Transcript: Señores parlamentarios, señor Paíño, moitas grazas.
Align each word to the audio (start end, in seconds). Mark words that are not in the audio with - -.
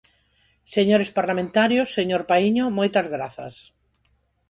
Señores 0.75 1.09
parlamentarios, 1.17 1.93
señor 1.97 2.21
Paíño, 2.29 2.65
moitas 2.77 3.07
grazas. 3.15 3.55